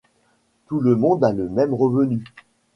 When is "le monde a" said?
0.79-1.31